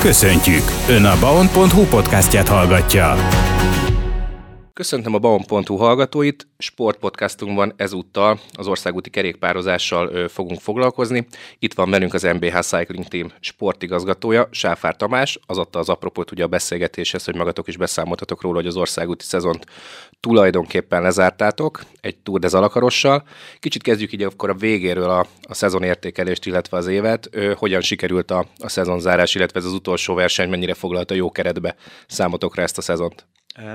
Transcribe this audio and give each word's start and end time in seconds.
Köszöntjük! 0.00 0.62
Ön 0.88 1.04
a 1.04 1.16
baon.hu 1.20 1.84
podcastját 1.84 2.48
hallgatja. 2.48 3.14
Köszöntöm 4.80 5.14
a 5.14 5.18
Baon.hu 5.18 5.76
hallgatóit, 5.76 6.46
sportpodcastunkban 6.58 7.72
ezúttal 7.76 8.40
az 8.52 8.66
országúti 8.66 9.10
kerékpározással 9.10 10.28
fogunk 10.28 10.60
foglalkozni. 10.60 11.26
Itt 11.58 11.74
van 11.74 11.90
velünk 11.90 12.14
az 12.14 12.22
MBH 12.22 12.58
Cycling 12.60 13.04
Team 13.04 13.32
sportigazgatója, 13.40 14.48
Sáfár 14.50 14.96
Tamás, 14.96 15.38
az 15.46 15.58
adta 15.58 15.78
az 15.78 15.88
apropót 15.88 16.30
ugye 16.30 16.44
a 16.44 16.46
beszélgetéshez, 16.46 17.24
hogy 17.24 17.34
magatok 17.34 17.68
is 17.68 17.76
beszámoltatok 17.76 18.42
róla, 18.42 18.56
hogy 18.56 18.66
az 18.66 18.76
országúti 18.76 19.24
szezont 19.24 19.66
tulajdonképpen 20.20 21.02
lezártátok 21.02 21.82
egy 22.00 22.16
Tour 22.16 22.40
de. 22.40 23.22
Kicsit 23.58 23.82
kezdjük 23.82 24.12
így 24.12 24.22
akkor 24.22 24.50
a 24.50 24.54
végéről 24.54 25.10
a, 25.10 25.26
a 25.42 25.54
szezon 25.54 25.82
értékelést, 25.82 26.46
illetve 26.46 26.76
az 26.76 26.86
évet. 26.86 27.28
Ö, 27.30 27.52
hogyan 27.56 27.80
sikerült 27.80 28.30
a, 28.30 28.46
a 28.58 28.68
szezonzárás, 28.68 29.34
illetve 29.34 29.58
ez 29.58 29.66
az 29.66 29.72
utolsó 29.72 30.14
verseny 30.14 30.48
mennyire 30.48 30.74
foglalta 30.74 31.14
jó 31.14 31.30
keretbe 31.30 31.76
számotokra 32.06 32.62
ezt 32.62 32.78
a 32.78 32.82
szezont? 32.82 33.26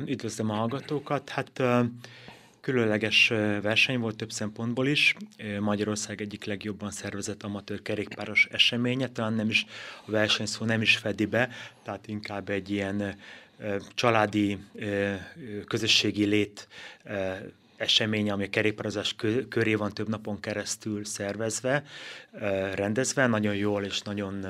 Üdvözlöm 0.05 0.49
a 0.49 0.53
hallgatókat. 0.53 1.29
Hát 1.29 1.61
különleges 2.61 3.27
verseny 3.61 3.99
volt 3.99 4.15
több 4.15 4.31
szempontból 4.31 4.87
is. 4.87 5.15
Magyarország 5.59 6.21
egyik 6.21 6.45
legjobban 6.45 6.91
szervezett 6.91 7.43
amatőr 7.43 7.81
kerékpáros 7.81 8.47
eseménye, 8.51 9.07
talán 9.07 9.33
nem 9.33 9.49
is 9.49 9.65
a 10.05 10.11
versenyszó 10.11 10.65
nem 10.65 10.81
is 10.81 10.97
fedi 10.97 11.25
be, 11.25 11.49
tehát 11.83 12.07
inkább 12.07 12.49
egy 12.49 12.69
ilyen 12.69 13.15
családi, 13.93 14.57
közösségi 15.65 16.25
lét 16.25 16.67
esemény, 17.77 18.31
ami 18.31 18.43
a 18.43 18.49
kerékpározás 18.49 19.15
köré 19.49 19.75
van 19.75 19.93
több 19.93 20.09
napon 20.09 20.39
keresztül 20.39 21.05
szervezve, 21.05 21.83
rendezve, 22.73 23.27
nagyon 23.27 23.55
jól 23.55 23.83
és 23.83 24.01
nagyon, 24.01 24.45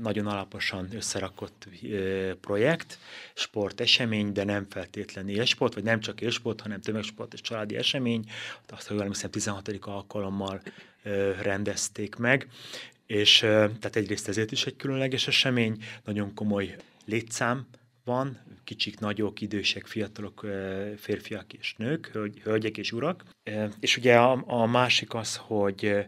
nagyon 0.00 0.26
alaposan 0.26 0.88
összerakott 0.92 1.68
projekt, 2.40 2.98
sportesemény, 3.34 4.32
de 4.32 4.44
nem 4.44 4.66
feltétlenül 4.70 5.30
élsport, 5.30 5.74
vagy 5.74 5.84
nem 5.84 6.00
csak 6.00 6.20
élsport, 6.20 6.60
hanem 6.60 6.80
tömegsport 6.80 7.32
és 7.32 7.40
családi 7.40 7.76
esemény. 7.76 8.30
Azt 8.68 8.90
jól 8.90 9.00
emlékszem, 9.00 9.30
16. 9.30 9.68
alkalommal 9.80 10.62
rendezték 11.42 12.16
meg, 12.16 12.48
és 13.06 13.38
tehát 13.38 13.96
egyrészt 13.96 14.28
ezért 14.28 14.52
is 14.52 14.66
egy 14.66 14.76
különleges 14.76 15.26
esemény, 15.26 15.84
nagyon 16.04 16.34
komoly 16.34 16.76
létszám 17.04 17.66
van, 18.06 18.38
kicsik, 18.64 18.98
nagyok, 18.98 19.40
idősek, 19.40 19.86
fiatalok, 19.86 20.46
férfiak 20.96 21.52
és 21.52 21.74
nők, 21.78 22.06
hölgyek 22.42 22.78
és 22.78 22.92
urak. 22.92 23.24
És 23.80 23.96
ugye 23.96 24.18
a, 24.18 24.44
a 24.46 24.66
másik 24.66 25.14
az, 25.14 25.36
hogy 25.36 26.06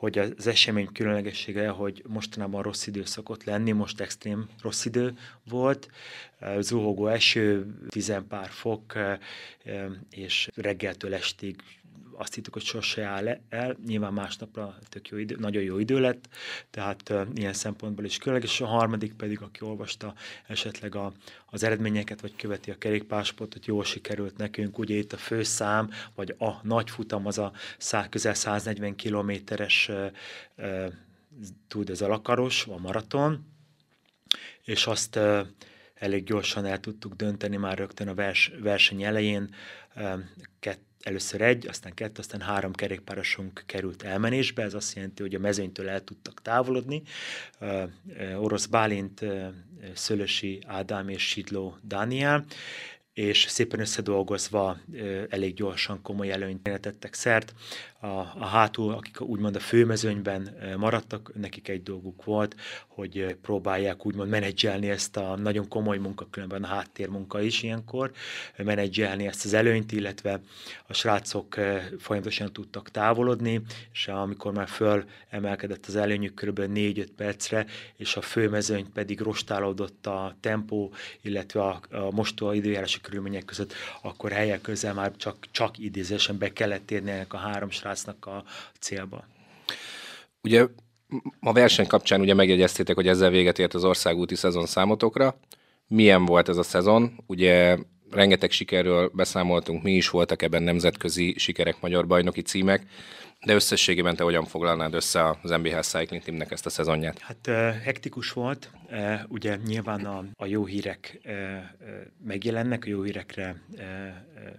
hogy 0.00 0.18
az 0.18 0.46
esemény 0.46 0.92
különlegessége, 0.92 1.68
hogy 1.68 2.02
mostanában 2.08 2.62
rossz 2.62 2.86
idő 2.86 3.04
szokott 3.04 3.44
lenni, 3.44 3.72
most 3.72 4.00
extrém 4.00 4.48
rossz 4.62 4.84
idő 4.84 5.14
volt, 5.48 5.90
zuhogó 6.58 7.06
eső, 7.06 7.74
tizenpár 7.88 8.48
fok, 8.48 8.98
és 10.10 10.50
reggeltől 10.54 11.14
estig 11.14 11.56
azt 12.20 12.34
hittük, 12.34 12.52
hogy 12.52 12.62
sose 12.62 13.04
áll 13.04 13.40
el, 13.48 13.76
nyilván 13.86 14.12
másnapra 14.12 14.78
tök 14.88 15.08
jó 15.08 15.16
idő, 15.16 15.36
nagyon 15.38 15.62
jó 15.62 15.78
idő 15.78 16.00
lett, 16.00 16.28
tehát 16.70 17.08
uh, 17.08 17.26
ilyen 17.34 17.52
szempontból 17.52 18.04
is 18.04 18.18
különleges. 18.18 18.52
És 18.52 18.60
a 18.60 18.66
harmadik 18.66 19.14
pedig, 19.14 19.40
aki 19.40 19.62
olvasta 19.62 20.14
esetleg 20.46 20.94
a, 20.94 21.12
az 21.46 21.62
eredményeket, 21.62 22.20
vagy 22.20 22.36
követi 22.36 22.70
a 22.70 22.78
kerékpásportot, 22.78 23.66
jól 23.66 23.84
sikerült 23.84 24.36
nekünk, 24.36 24.78
ugye 24.78 24.94
itt 24.94 25.12
a 25.12 25.16
főszám, 25.16 25.90
vagy 26.14 26.34
a 26.38 26.50
nagy 26.62 26.90
futam, 26.90 27.26
az 27.26 27.38
a 27.38 27.52
szá, 27.78 28.08
közel 28.08 28.34
140 28.34 28.94
kilométeres 28.94 29.88
uh, 29.88 30.06
uh, 30.56 30.92
tud 31.68 31.90
ez 31.90 32.00
a 32.00 32.08
lakaros, 32.08 32.66
a 32.66 32.78
maraton, 32.78 33.46
és 34.64 34.86
azt 34.86 35.16
uh, 35.16 35.46
elég 35.94 36.24
gyorsan 36.24 36.64
el 36.64 36.80
tudtuk 36.80 37.14
dönteni 37.14 37.56
már 37.56 37.78
rögtön 37.78 38.08
a 38.08 38.14
vers, 38.14 38.52
verseny 38.60 39.02
elején, 39.02 39.54
kett, 40.60 40.89
először 41.02 41.40
egy, 41.40 41.66
aztán 41.66 41.94
kettő, 41.94 42.20
aztán 42.20 42.40
három 42.40 42.72
kerékpárosunk 42.72 43.62
került 43.66 44.02
elmenésbe, 44.02 44.62
ez 44.62 44.74
azt 44.74 44.94
jelenti, 44.94 45.22
hogy 45.22 45.34
a 45.34 45.38
mezőnytől 45.38 45.88
el 45.88 46.04
tudtak 46.04 46.42
távolodni. 46.42 47.02
Orosz 48.36 48.66
Bálint, 48.66 49.24
Szölösi 49.94 50.62
Ádám 50.66 51.08
és 51.08 51.28
Sidló 51.28 51.76
Dániel, 51.82 52.44
és 53.20 53.46
szépen 53.48 53.80
összedolgozva 53.80 54.78
elég 55.28 55.54
gyorsan 55.54 56.02
komoly 56.02 56.30
előnyt 56.30 56.62
tettek 56.62 57.14
szert. 57.14 57.54
A, 58.00 58.06
a 58.38 58.46
hátul, 58.46 58.92
akik 58.92 59.20
úgymond 59.20 59.56
a 59.56 59.60
főmezőnyben 59.60 60.56
maradtak, 60.76 61.32
nekik 61.34 61.68
egy 61.68 61.82
dolguk 61.82 62.24
volt, 62.24 62.56
hogy 62.86 63.36
próbálják 63.42 64.06
úgymond 64.06 64.30
menedzselni 64.30 64.90
ezt 64.90 65.16
a 65.16 65.36
nagyon 65.36 65.68
komoly 65.68 65.98
munka, 65.98 66.26
különben 66.30 66.62
a 66.62 66.66
háttérmunka 66.66 67.40
is 67.40 67.62
ilyenkor, 67.62 68.10
menedzselni 68.56 69.26
ezt 69.26 69.44
az 69.44 69.52
előnyt, 69.52 69.92
illetve 69.92 70.40
a 70.86 70.92
srácok 70.92 71.54
folyamatosan 71.98 72.52
tudtak 72.52 72.90
távolodni, 72.90 73.60
és 73.92 74.08
amikor 74.08 74.52
már 74.52 74.68
föl 74.68 75.04
emelkedett 75.28 75.86
az 75.86 75.96
előnyük 75.96 76.34
kb. 76.34 76.60
4-5 76.60 77.06
percre, 77.16 77.66
és 77.96 78.16
a 78.16 78.20
főmezőny 78.20 78.92
pedig 78.92 79.20
rostálódott 79.20 80.06
a 80.06 80.36
tempó, 80.40 80.92
illetve 81.20 81.62
a, 81.62 81.80
a 81.90 82.10
mostó 82.10 82.52
időjárási 82.52 83.00
körülmények 83.10 83.44
között, 83.44 83.72
akkor 84.02 84.30
helyek 84.30 84.60
közel 84.60 84.94
már 84.94 85.12
csak, 85.16 85.36
csak 85.50 85.78
idézésen 85.78 86.38
be 86.38 86.52
kellett 86.52 86.86
térni 86.86 87.10
ennek 87.10 87.32
a 87.32 87.36
három 87.36 87.70
srácnak 87.70 88.26
a 88.26 88.44
célba. 88.78 89.24
Ugye 90.42 90.66
a 91.40 91.52
verseny 91.52 91.86
kapcsán 91.86 92.20
ugye 92.20 92.34
megjegyeztétek, 92.34 92.94
hogy 92.94 93.08
ezzel 93.08 93.30
véget 93.30 93.58
ért 93.58 93.74
az 93.74 93.84
országúti 93.84 94.34
szezon 94.34 94.66
számotokra. 94.66 95.38
Milyen 95.86 96.24
volt 96.24 96.48
ez 96.48 96.56
a 96.56 96.62
szezon? 96.62 97.12
Ugye 97.26 97.78
rengeteg 98.10 98.50
sikerről 98.50 99.10
beszámoltunk, 99.14 99.82
mi 99.82 99.92
is 99.92 100.08
voltak 100.10 100.42
ebben 100.42 100.62
nemzetközi 100.62 101.34
sikerek, 101.38 101.80
magyar 101.80 102.06
bajnoki 102.06 102.42
címek. 102.42 102.86
De 103.44 103.54
összességében 103.54 104.16
te 104.16 104.22
hogyan 104.22 104.44
foglalnád 104.44 104.94
össze 104.94 105.38
az 105.42 105.50
MBH 105.50 105.80
Cycling 105.80 106.22
Teamnek 106.22 106.50
ezt 106.50 106.66
a 106.66 106.70
szezonját? 106.70 107.18
Hát 107.18 107.46
hektikus 107.82 108.32
volt, 108.32 108.70
ugye 109.28 109.56
nyilván 109.56 110.04
a, 110.04 110.24
a 110.36 110.46
jó 110.46 110.64
hírek 110.64 111.20
megjelennek, 112.24 112.84
a 112.84 112.88
jó 112.88 113.02
hírekre 113.02 113.62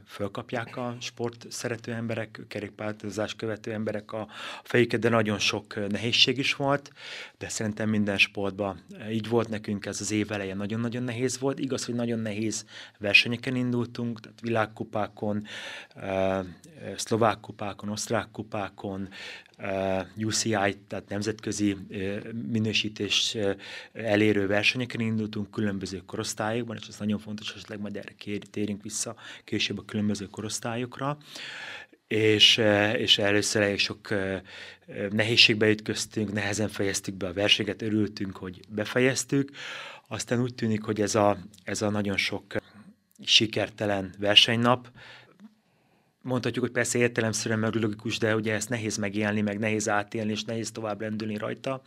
fölkapják 0.07 0.77
a 0.77 0.95
sport 0.99 1.45
szerető 1.49 1.93
emberek, 1.93 2.41
kerékpártozás 2.47 3.35
követő 3.35 3.73
emberek 3.73 4.11
a 4.11 4.27
fejüket, 4.63 4.99
de 4.99 5.09
nagyon 5.09 5.39
sok 5.39 5.89
nehézség 5.89 6.37
is 6.37 6.55
volt, 6.55 6.91
de 7.37 7.49
szerintem 7.49 7.89
minden 7.89 8.17
sportban 8.17 8.83
így 9.11 9.29
volt 9.29 9.49
nekünk, 9.49 9.85
ez 9.85 10.01
az 10.01 10.11
év 10.11 10.31
elején 10.31 10.57
nagyon-nagyon 10.57 11.03
nehéz 11.03 11.39
volt. 11.39 11.59
Igaz, 11.59 11.85
hogy 11.85 11.95
nagyon 11.95 12.19
nehéz 12.19 12.65
versenyeken 12.97 13.55
indultunk, 13.55 14.19
tehát 14.19 14.39
világkupákon, 14.41 15.43
szlovák 16.95 17.39
kupákon, 17.39 17.89
osztrák 17.89 18.31
kupákon, 18.31 18.69
uh, 18.75 19.07
eh, 19.57 20.05
UCI, 20.17 20.77
tehát 20.87 21.09
nemzetközi 21.09 21.71
uh, 21.71 22.31
minősítés 22.51 23.35
uh, 23.35 23.55
elérő 23.93 24.47
versenyeken 24.47 24.99
indultunk 24.99 25.51
különböző 25.51 26.01
korosztályokban, 26.05 26.77
és 26.79 26.87
ez 26.87 26.99
nagyon 26.99 27.19
fontos, 27.19 27.53
esetleg 27.53 27.79
majd 27.79 27.97
erre 27.97 28.13
térünk 28.51 28.83
vissza 28.83 29.15
később 29.43 29.77
a 29.77 29.85
különböző 29.85 30.25
korosztályokra 30.25 31.17
és, 32.11 32.57
és 32.97 33.17
először 33.17 33.61
elég 33.61 33.79
sok 33.79 34.13
nehézségbe 35.09 35.69
ütköztünk, 35.69 36.33
nehezen 36.33 36.67
fejeztük 36.69 37.15
be 37.15 37.27
a 37.27 37.33
versenyeket, 37.33 37.81
örültünk, 37.81 38.37
hogy 38.37 38.59
befejeztük. 38.69 39.51
Aztán 40.07 40.41
úgy 40.41 40.55
tűnik, 40.55 40.83
hogy 40.83 41.01
ez 41.01 41.15
a, 41.15 41.37
ez 41.63 41.81
a 41.81 41.89
nagyon 41.89 42.17
sok 42.17 42.43
sikertelen 43.23 44.13
versenynap, 44.19 44.91
mondhatjuk, 46.21 46.63
hogy 46.63 46.73
persze 46.73 46.97
értelemszerűen 46.97 47.59
meg 47.59 47.75
logikus, 47.75 48.17
de 48.17 48.35
ugye 48.35 48.53
ezt 48.53 48.69
nehéz 48.69 48.97
megélni, 48.97 49.41
meg 49.41 49.59
nehéz 49.59 49.89
átélni, 49.89 50.31
és 50.31 50.43
nehéz 50.43 50.71
tovább 50.71 51.01
lendülni 51.01 51.37
rajta. 51.37 51.81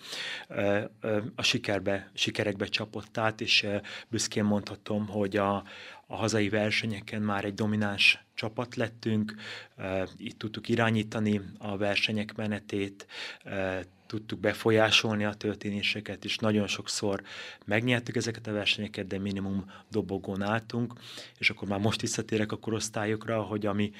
A 1.34 1.43
sikerbe, 1.43 2.11
sikerekbe 2.15 2.66
csapott 2.66 3.19
át, 3.19 3.41
és 3.41 3.66
büszkén 4.09 4.45
mondhatom, 4.45 5.07
hogy 5.07 5.36
a, 5.36 5.54
a 6.07 6.16
hazai 6.16 6.48
versenyeken 6.48 7.22
már 7.22 7.45
egy 7.45 7.54
domináns 7.54 8.25
csapat 8.34 8.77
lettünk, 8.77 9.34
itt 10.16 10.39
tudtuk 10.39 10.69
irányítani 10.69 11.41
a 11.59 11.77
versenyek 11.77 12.34
menetét, 12.37 13.07
tudtuk 14.15 14.41
befolyásolni 14.41 15.25
a 15.25 15.34
történéseket, 15.34 16.25
és 16.25 16.39
nagyon 16.39 16.66
sokszor 16.66 17.22
megnyertük 17.65 18.16
ezeket 18.16 18.47
a 18.47 18.53
versenyeket, 18.53 19.07
de 19.07 19.19
minimum 19.19 19.65
dobogón 19.91 20.43
álltunk, 20.43 20.93
és 21.39 21.51
akkor 21.51 21.69
már 21.69 21.81
most 21.81 22.01
visszatérek 22.01 22.53
a 22.53 22.57
korosztályokra, 22.57 23.43
hogy 23.43 23.66
ami 23.66 23.93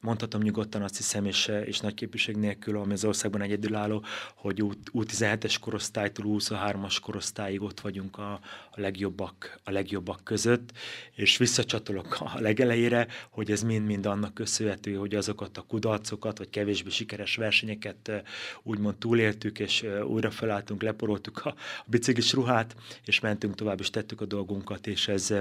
mondhatom 0.00 0.42
nyugodtan 0.42 0.82
azt 0.82 0.96
hiszem, 0.96 1.24
és, 1.24 1.52
és 1.64 1.80
nagy 1.80 1.94
képviség 1.94 2.36
nélkül, 2.36 2.76
ami 2.76 2.92
az 2.92 3.04
országban 3.04 3.40
egyedülálló, 3.40 4.04
hogy 4.34 4.62
U17-es 4.92 5.56
korosztálytól 5.60 6.24
23-as 6.28 6.96
korosztályig 7.02 7.62
ott 7.62 7.80
vagyunk 7.80 8.18
a, 8.18 8.32
a, 8.70 8.80
legjobbak, 8.80 9.60
a 9.64 9.70
legjobbak 9.70 10.24
között, 10.24 10.72
és 11.14 11.36
visszacsatolok 11.36 12.20
a 12.20 12.40
legelejére, 12.40 13.06
hogy 13.30 13.50
ez 13.50 13.62
mind-mind 13.62 14.06
annak 14.06 14.34
köszönhető, 14.34 14.94
hogy 14.94 15.14
azokat 15.14 15.56
a 15.56 15.62
kudarcokat, 15.62 16.38
vagy 16.38 16.50
kevésbé 16.50 16.90
sikeres 16.90 17.36
versenyeket 17.36 18.22
úgymond 18.62 18.96
túléltük, 18.96 19.58
és 19.58 19.86
újra 20.06 20.30
felálltunk, 20.30 20.82
leporoltuk 20.82 21.44
a, 21.44 21.48
a 21.78 21.86
biciklis 21.86 22.32
ruhát, 22.32 22.76
és 23.04 23.20
mentünk 23.20 23.54
tovább, 23.54 23.80
és 23.80 23.90
tettük 23.90 24.20
a 24.20 24.26
dolgunkat, 24.26 24.86
és 24.86 25.08
ez, 25.08 25.34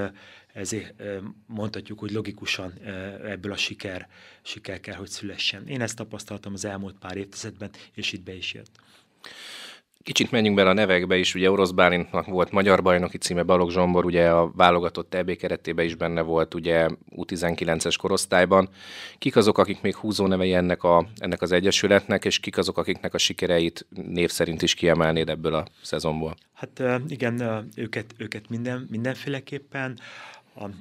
ezért 0.59 0.93
mondhatjuk, 1.45 1.99
hogy 1.99 2.11
logikusan 2.11 2.73
ebből 3.25 3.51
a 3.51 3.57
siker, 3.57 4.07
siker 4.41 4.79
kell, 4.79 4.95
hogy 4.95 5.09
szülessen. 5.09 5.67
Én 5.67 5.81
ezt 5.81 5.95
tapasztaltam 5.95 6.53
az 6.53 6.65
elmúlt 6.65 6.95
pár 6.99 7.17
évtizedben, 7.17 7.69
és 7.93 8.11
itt 8.11 8.23
be 8.23 8.35
is 8.35 8.53
jött. 8.53 8.71
Kicsit 10.03 10.31
menjünk 10.31 10.55
bele 10.55 10.69
a 10.69 10.73
nevekbe 10.73 11.17
is, 11.17 11.35
ugye 11.35 11.51
Orosz 11.51 11.71
Bálintnak 11.71 12.25
volt 12.25 12.51
magyar 12.51 12.81
bajnoki 12.81 13.17
címe, 13.17 13.43
Balog 13.43 13.71
Zsombor 13.71 14.05
ugye 14.05 14.29
a 14.29 14.51
válogatott 14.55 15.13
EB 15.13 15.35
keretében 15.35 15.85
is 15.85 15.95
benne 15.95 16.21
volt, 16.21 16.53
ugye 16.53 16.87
U19-es 17.15 17.95
korosztályban. 17.97 18.69
Kik 19.17 19.35
azok, 19.35 19.57
akik 19.57 19.81
még 19.81 19.95
húzó 19.95 20.27
nevei 20.27 20.53
ennek, 20.53 20.83
a, 20.83 21.07
ennek 21.17 21.41
az 21.41 21.51
egyesületnek, 21.51 22.25
és 22.25 22.39
kik 22.39 22.57
azok, 22.57 22.77
akiknek 22.77 23.13
a 23.13 23.17
sikereit 23.17 23.85
név 23.89 24.29
szerint 24.29 24.61
is 24.61 24.73
kiemelnéd 24.73 25.29
ebből 25.29 25.53
a 25.53 25.65
szezonból? 25.81 26.35
Hát 26.53 26.83
igen, 27.07 27.67
őket, 27.75 28.13
őket 28.17 28.49
minden, 28.49 28.87
mindenféleképpen 28.89 29.99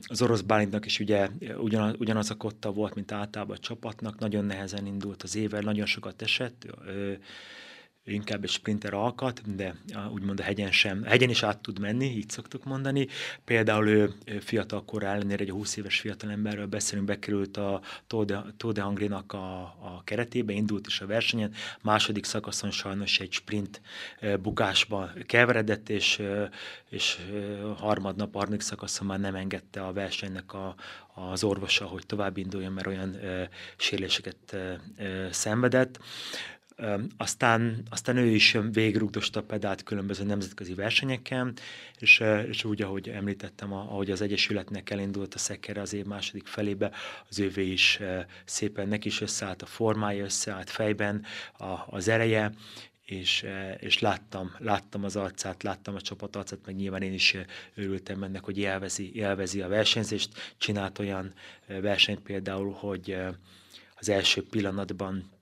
az 0.07 0.23
orosz 0.23 0.41
Bálintnak 0.41 0.87
is 0.87 1.01
ugye 1.01 1.29
ugyanaz, 1.59 1.95
ugyanaz 1.99 2.31
a 2.31 2.37
kotta 2.37 2.73
volt, 2.73 2.95
mint 2.95 3.13
általában 3.13 3.57
a 3.57 3.61
csapatnak, 3.61 4.19
nagyon 4.19 4.45
nehezen 4.45 4.87
indult 4.87 5.23
az 5.23 5.37
éve, 5.37 5.61
nagyon 5.61 5.87
sokat 5.87 6.23
esett, 6.23 6.67
inkább 8.09 8.43
egy 8.45 8.51
sprinter 8.51 8.95
alkat, 8.95 9.55
de 9.57 9.75
úgymond 10.11 10.41
a 10.41 10.43
hegyen 10.43 10.73
sem, 10.73 11.03
a 11.05 11.09
hegyen 11.09 11.31
is 11.31 11.43
át 11.43 11.59
tud 11.59 11.79
menni, 11.79 12.05
így 12.05 12.31
szoktuk 12.31 12.65
mondani. 12.65 13.07
Például 13.45 13.89
ő 13.89 14.15
fiatal 14.41 14.85
kor 14.85 15.03
ellenére, 15.03 15.43
egy 15.43 15.51
20 15.51 15.77
éves 15.77 16.01
fiatalemberről 16.01 16.67
beszélünk, 16.67 17.07
bekerült 17.07 17.57
a 17.57 17.81
Tour 18.07 18.73
de 18.73 18.83
Hungry-nak 18.83 19.33
a, 19.33 19.61
a 19.63 20.03
keretébe, 20.05 20.53
indult 20.53 20.87
is 20.87 21.01
a 21.01 21.07
versenyen, 21.07 21.53
második 21.83 22.25
szakaszon 22.25 22.71
sajnos 22.71 23.21
egy 23.21 23.33
sprint 23.33 23.81
bukásba 24.41 25.11
keveredett, 25.27 25.89
és, 25.89 26.23
és 26.89 27.19
harmadnap, 27.77 28.35
harmadik 28.35 28.61
szakaszon 28.61 29.07
már 29.07 29.21
nem 29.21 29.35
engedte 29.35 29.81
a 29.85 29.93
versenynek 29.93 30.53
a, 30.53 30.75
az 31.15 31.45
orvosa, 31.45 31.85
hogy 31.85 32.07
tovább 32.07 32.37
induljon, 32.37 32.73
mert 32.73 32.87
olyan 32.87 33.17
sérüléseket 33.77 34.57
szenvedett. 35.31 35.99
Aztán, 37.17 37.83
aztán 37.91 38.17
ő 38.17 38.27
is 38.27 38.57
végrugdosta 38.73 39.41
a 39.41 39.43
pedált 39.43 39.83
különböző 39.83 40.25
nemzetközi 40.25 40.75
versenyeken, 40.75 41.53
és, 41.99 42.23
és 42.49 42.65
úgy, 42.65 42.83
ahogy 42.83 43.09
említettem, 43.09 43.73
ahogy 43.73 44.11
az 44.11 44.21
Egyesületnek 44.21 44.91
elindult 44.91 45.35
a 45.35 45.39
szekere 45.39 45.81
az 45.81 45.93
év 45.93 46.05
második 46.05 46.47
felébe, 46.47 46.91
az 47.29 47.39
ővé 47.39 47.71
is 47.71 48.01
szépen 48.45 48.89
neki 48.89 49.09
is 49.09 49.21
összeállt 49.21 49.63
a 49.63 49.67
formája, 49.67 50.25
összeállt 50.25 50.71
fejben 50.71 51.25
a, 51.59 51.75
az 51.87 52.09
ereje, 52.09 52.53
és, 53.05 53.47
és 53.79 53.99
láttam, 53.99 54.55
láttam 54.59 55.05
az 55.05 55.17
arcát, 55.17 55.63
láttam 55.63 55.95
a 55.95 56.01
csapat 56.01 56.37
arcát, 56.37 56.59
meg 56.67 56.77
nyilván 56.77 57.03
én 57.03 57.13
is 57.13 57.37
örültem 57.75 58.23
ennek, 58.23 58.45
hogy 58.45 58.59
élvezi, 58.59 59.15
élvezi 59.15 59.61
a 59.61 59.69
versenyzést, 59.69 60.55
csinált 60.59 60.99
olyan 60.99 61.33
versenyt 61.67 62.21
például, 62.21 62.73
hogy 62.73 63.17
az 63.95 64.09
első 64.09 64.43
pillanatban 64.43 65.37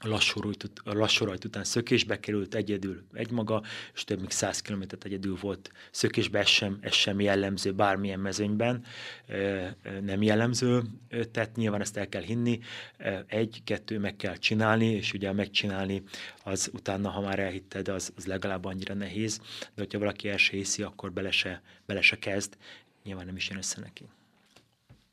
lassú, 0.00 0.40
rajt, 0.40 0.70
lassú 0.84 1.24
rajt 1.24 1.44
után 1.44 1.64
szökésbe 1.64 2.20
került 2.20 2.54
egyedül 2.54 3.02
egymaga, 3.12 3.62
és 3.94 4.04
több 4.04 4.18
mint 4.18 4.30
100 4.30 4.60
kilométert 4.60 5.04
egyedül 5.04 5.36
volt 5.40 5.72
szökésbe, 5.90 6.38
ez 6.38 6.46
sem, 6.46 6.78
ez 6.80 6.92
sem 6.92 7.20
jellemző 7.20 7.72
bármilyen 7.72 8.20
mezőnyben, 8.20 8.84
nem 10.00 10.22
jellemző, 10.22 10.82
tehát 11.30 11.56
nyilván 11.56 11.80
ezt 11.80 11.96
el 11.96 12.08
kell 12.08 12.22
hinni, 12.22 12.58
egy-kettő 13.26 13.98
meg 13.98 14.16
kell 14.16 14.36
csinálni, 14.36 14.86
és 14.86 15.12
ugye 15.12 15.32
megcsinálni 15.32 16.02
az 16.44 16.70
utána, 16.72 17.08
ha 17.08 17.20
már 17.20 17.38
elhitted, 17.38 17.88
az, 17.88 18.12
az 18.16 18.26
legalább 18.26 18.64
annyira 18.64 18.94
nehéz, 18.94 19.40
de 19.60 19.82
hogyha 19.82 19.98
valaki 19.98 20.28
el 20.28 20.36
hiszi, 20.36 20.82
akkor 20.82 21.12
bele 21.12 21.30
se, 21.30 21.62
bele 21.86 22.00
se 22.00 22.18
kezd, 22.18 22.56
nyilván 23.04 23.26
nem 23.26 23.36
is 23.36 23.48
jön 23.48 23.58
össze 23.58 23.80
neki. 23.80 24.04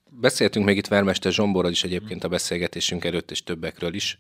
Beszéltünk 0.10 0.66
még 0.66 0.78
itt 0.78 0.88
Vermester 0.88 1.32
Zsomborral 1.32 1.72
is 1.72 1.84
egyébként 1.84 2.24
a 2.24 2.28
beszélgetésünk 2.28 3.04
előtt, 3.04 3.32
és 3.32 3.44
többekről 3.44 3.94
is. 3.94 4.20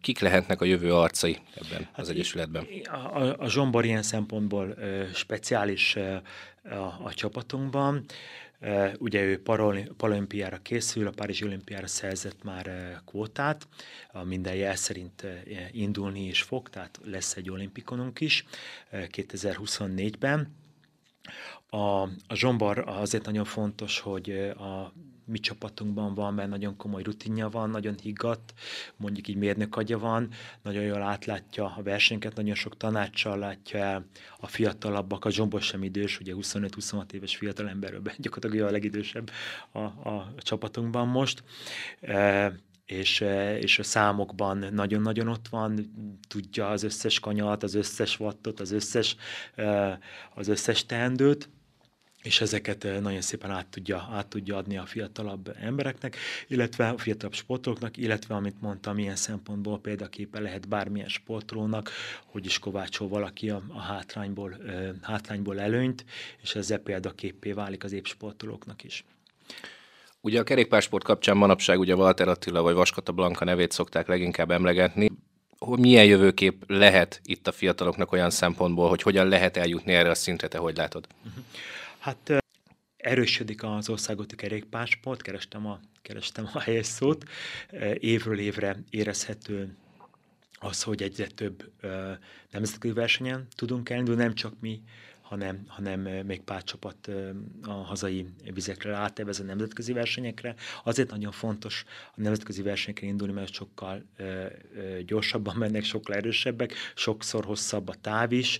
Kik 0.00 0.18
lehetnek 0.18 0.60
a 0.60 0.64
jövő 0.64 0.94
arcai 0.94 1.38
ebben 1.54 1.84
hát 1.84 1.98
az 1.98 2.08
Egyesületben? 2.08 2.66
A, 2.84 2.96
a, 2.96 3.36
a 3.38 3.48
Zsombor 3.48 3.84
ilyen 3.84 4.02
szempontból 4.02 4.76
speciális 5.14 5.96
a, 6.62 7.04
a 7.04 7.12
csapatunkban. 7.14 8.04
Ugye 8.98 9.22
ő 9.22 9.42
paralimpiára 9.96 10.58
készül, 10.62 11.06
a 11.06 11.10
Párizsi 11.10 11.44
olimpiára 11.44 11.86
szerzett 11.86 12.42
már 12.42 12.96
kvótát, 13.06 13.68
a 14.12 14.24
minden 14.24 14.54
jel 14.54 14.76
szerint 14.76 15.26
indulni 15.72 16.26
is 16.26 16.42
fog, 16.42 16.68
tehát 16.68 17.00
lesz 17.04 17.36
egy 17.36 17.50
olimpikonunk 17.50 18.20
is 18.20 18.44
2024-ben. 18.92 20.54
A, 21.70 22.02
a 22.26 22.34
zsombar 22.34 22.84
azért 22.86 23.24
nagyon 23.24 23.44
fontos, 23.44 23.98
hogy 23.98 24.30
a 24.58 24.92
mi 25.30 25.38
csapatunkban 25.38 26.14
van, 26.14 26.34
mert 26.34 26.48
nagyon 26.48 26.76
komoly 26.76 27.02
rutinja 27.02 27.48
van, 27.48 27.70
nagyon 27.70 27.94
higgadt, 28.02 28.54
mondjuk 28.96 29.28
így 29.28 29.36
mérnök 29.36 29.76
agya 29.76 29.98
van, 29.98 30.28
nagyon 30.62 30.82
jól 30.82 31.02
átlátja 31.02 31.74
a 31.76 31.82
versenyeket, 31.82 32.36
nagyon 32.36 32.54
sok 32.54 32.76
tanácssal 32.76 33.38
látja 33.38 33.78
el 33.78 34.04
a 34.38 34.46
fiatalabbak, 34.46 35.24
a 35.24 35.30
Zsombor 35.30 35.62
sem 35.62 35.82
idős, 35.82 36.20
ugye 36.20 36.34
25-26 36.36 37.12
éves 37.12 37.36
fiatalemberről 37.36 38.02
gyakorlatilag 38.16 38.68
a 38.68 38.70
legidősebb 38.70 39.30
a, 39.72 39.78
a 39.78 40.34
csapatunkban 40.38 41.08
most. 41.08 41.42
E, 42.00 42.52
és, 42.84 43.20
és 43.60 43.78
a 43.78 43.82
számokban 43.82 44.66
nagyon-nagyon 44.72 45.28
ott 45.28 45.48
van, 45.48 45.92
tudja 46.28 46.68
az 46.68 46.82
összes 46.82 47.20
kanyart, 47.20 47.62
az 47.62 47.74
összes 47.74 48.20
wattot, 48.20 48.60
az 48.60 48.70
összes, 48.70 49.16
az 50.34 50.48
összes 50.48 50.86
teendőt, 50.86 51.48
és 52.22 52.40
ezeket 52.40 52.84
eh, 52.84 53.00
nagyon 53.00 53.20
szépen 53.20 53.50
át 53.50 53.66
tudja, 53.66 54.08
át 54.12 54.26
tudja 54.26 54.56
adni 54.56 54.76
a 54.76 54.86
fiatalabb 54.86 55.56
embereknek, 55.60 56.16
illetve 56.48 56.88
a 56.88 56.98
fiatalabb 56.98 57.34
sportolóknak, 57.34 57.96
illetve, 57.96 58.34
amit 58.34 58.60
mondtam, 58.60 58.94
milyen 58.94 59.16
szempontból 59.16 59.80
példaképe 59.80 60.40
lehet 60.40 60.68
bármilyen 60.68 61.08
sportolónak, 61.08 61.90
hogy 62.24 62.46
is 62.46 62.58
kovácsol 62.58 63.08
valaki 63.08 63.50
a, 63.50 63.62
a 63.68 63.80
hátrányból, 63.80 64.56
uh, 64.58 64.88
hátrányból 65.02 65.60
előnyt, 65.60 66.04
és 66.42 66.54
ezzel 66.54 66.78
példaképpé 66.78 67.52
válik 67.52 67.84
az 67.84 67.92
épp 67.92 68.04
sportolóknak 68.04 68.84
is. 68.84 69.04
Ugye 70.20 70.40
a 70.40 70.42
kerékpársport 70.42 71.04
kapcsán 71.04 71.36
manapság 71.36 71.78
ugye 71.78 71.94
Walter 71.94 72.28
Attila 72.28 72.62
vagy 72.62 72.74
Vaskata 72.74 73.12
Blanka 73.12 73.44
nevét 73.44 73.72
szokták 73.72 74.06
leginkább 74.06 74.50
emlegetni. 74.50 75.10
Hogy 75.58 75.78
milyen 75.78 76.04
jövőkép 76.04 76.64
lehet 76.66 77.20
itt 77.24 77.46
a 77.46 77.52
fiataloknak 77.52 78.12
olyan 78.12 78.30
szempontból, 78.30 78.88
hogy 78.88 79.02
hogyan 79.02 79.28
lehet 79.28 79.56
eljutni 79.56 79.92
erre 79.92 80.10
a 80.10 80.14
szintre, 80.14 80.48
te 80.48 80.58
hogy 80.58 80.76
látod? 80.76 81.06
Uh-huh. 81.24 81.44
Hát 82.00 82.42
erősödik 82.96 83.62
az 83.62 83.88
országúti 83.88 84.36
kerékpársport, 84.36 85.22
kerestem 85.22 85.66
a, 85.66 85.80
kerestem 86.02 86.48
a 86.52 86.60
helyes 86.60 86.86
szót, 86.86 87.24
évről 87.98 88.38
évre 88.38 88.76
érezhető 88.90 89.76
az, 90.58 90.82
hogy 90.82 91.02
egyre 91.02 91.26
több 91.26 91.72
nemzetközi 92.50 92.94
versenyen 92.94 93.46
tudunk 93.56 93.90
elindulni, 93.90 94.22
nem 94.22 94.34
csak 94.34 94.60
mi, 94.60 94.82
hanem, 95.30 95.64
hanem 95.66 96.00
még 96.00 96.40
pár 96.40 96.62
csapat 96.64 97.10
a 97.62 97.70
hazai 97.70 98.26
vizekre 98.54 98.94
átevez 98.94 99.40
a 99.40 99.44
nemzetközi 99.44 99.92
versenyekre. 99.92 100.54
Azért 100.84 101.10
nagyon 101.10 101.32
fontos 101.32 101.84
a 102.16 102.20
nemzetközi 102.20 102.62
versenyekre 102.62 103.06
indulni, 103.06 103.32
mert 103.32 103.52
sokkal 103.52 104.02
gyorsabban 105.06 105.56
mennek, 105.56 105.84
sokkal 105.84 106.14
erősebbek, 106.14 106.74
sokszor 106.94 107.44
hosszabb 107.44 107.88
a 107.88 107.94
táv 108.00 108.32
is, 108.32 108.58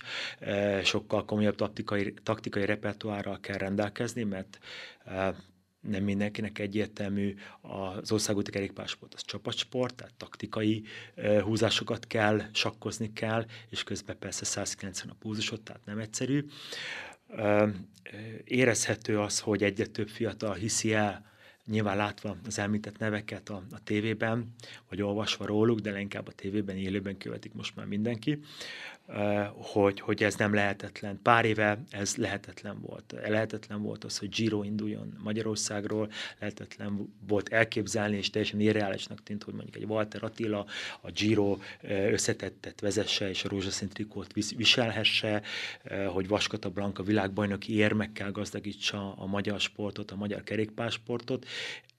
sokkal 0.83 1.25
komolyabb 1.25 1.55
taktikai, 1.55 2.13
taktikai 2.23 2.65
repertoárral 2.65 3.39
kell 3.39 3.57
rendelkezni, 3.57 4.23
mert 4.23 4.59
nem 5.81 6.03
mindenkinek 6.03 6.59
egyértelmű, 6.59 7.35
az 7.61 8.11
országúti 8.11 8.51
kerékpársport 8.51 9.13
az 9.13 9.21
csapatsport, 9.21 9.95
tehát 9.95 10.13
taktikai 10.13 10.83
húzásokat 11.41 12.07
kell, 12.07 12.41
sakkozni 12.53 13.13
kell, 13.13 13.45
és 13.69 13.83
közben 13.83 14.17
persze 14.19 14.45
190 14.45 15.09
a 15.09 15.15
púzusot, 15.19 15.61
tehát 15.61 15.85
nem 15.85 15.99
egyszerű. 15.99 16.45
érezhető 18.43 19.19
az, 19.19 19.39
hogy 19.39 19.63
egyre 19.63 19.85
több 19.85 20.09
fiatal 20.09 20.53
hiszi 20.53 20.93
el, 20.93 21.29
nyilván 21.65 21.97
látva 21.97 22.37
az 22.45 22.59
említett 22.59 22.97
neveket 22.97 23.49
a, 23.49 23.63
a 23.71 23.83
tévében, 23.83 24.53
vagy 24.89 25.01
olvasva 25.01 25.45
róluk, 25.45 25.79
de 25.79 25.99
inkább 25.99 26.27
a 26.27 26.31
tévében, 26.31 26.77
élőben 26.77 27.17
követik 27.17 27.53
most 27.53 27.75
már 27.75 27.85
mindenki, 27.85 28.39
hogy, 29.53 29.99
hogy 29.99 30.23
ez 30.23 30.35
nem 30.35 30.53
lehetetlen. 30.53 31.19
Pár 31.21 31.45
éve 31.45 31.79
ez 31.89 32.15
lehetetlen 32.15 32.81
volt. 32.81 33.15
Lehetetlen 33.27 33.81
volt 33.81 34.03
az, 34.03 34.17
hogy 34.17 34.29
Giro 34.29 34.63
induljon 34.63 35.17
Magyarországról, 35.23 36.11
lehetetlen 36.39 37.13
volt 37.27 37.49
elképzelni, 37.49 38.17
és 38.17 38.29
teljesen 38.29 38.59
irreálisnak 38.59 39.23
tűnt, 39.23 39.43
hogy 39.43 39.53
mondjuk 39.53 39.75
egy 39.75 39.83
Walter 39.83 40.23
Attila 40.23 40.65
a 41.01 41.11
Giro 41.11 41.57
összetettet 41.87 42.79
vezesse, 42.79 43.29
és 43.29 43.43
a 43.43 43.49
rózsaszín 43.49 43.89
trikót 43.89 44.33
viselhesse, 44.55 45.41
hogy 46.07 46.27
Vaskata 46.27 46.69
Blanka 46.69 47.03
világbajnoki 47.03 47.75
érmekkel 47.75 48.31
gazdagítsa 48.31 49.13
a 49.13 49.25
magyar 49.25 49.59
sportot, 49.59 50.11
a 50.11 50.15
magyar 50.15 50.43
kerékpásportot. 50.43 51.45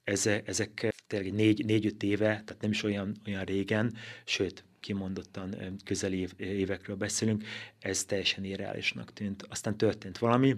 Ezek 0.03 0.93
tényleg 1.07 1.33
négy, 1.33 1.65
négy-öt 1.65 2.03
éve, 2.03 2.25
tehát 2.25 2.57
nem 2.61 2.71
is 2.71 2.83
olyan, 2.83 3.15
olyan 3.27 3.43
régen, 3.43 3.93
sőt, 4.25 4.63
kimondottan 4.83 5.55
közeli 5.85 6.17
év, 6.17 6.31
évekről 6.37 6.95
beszélünk, 6.95 7.43
ez 7.79 8.03
teljesen 8.05 8.43
irreálisnak 8.43 9.13
tűnt. 9.13 9.45
Aztán 9.49 9.77
történt 9.77 10.17
valami, 10.17 10.55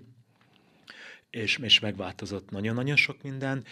és, 1.29 1.57
és 1.57 1.79
megváltozott 1.79 2.49
nagyon-nagyon 2.49 2.95
sok 2.95 3.21
minden. 3.21 3.63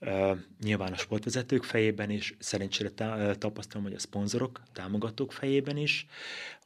Uh, 0.00 0.38
nyilván 0.62 0.92
a 0.92 0.96
sportvezetők 0.96 1.64
fejében 1.64 2.10
is, 2.10 2.34
szerencsére 2.38 2.90
tá- 2.90 3.38
tapasztalom, 3.38 3.82
hogy 3.82 3.94
a 3.94 3.98
szponzorok, 3.98 4.60
támogatók 4.72 5.32
fejében 5.32 5.76
is. 5.76 6.06